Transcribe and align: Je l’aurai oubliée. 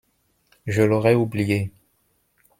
Je 0.65 0.81
l’aurai 0.81 1.13
oubliée. 1.13 1.69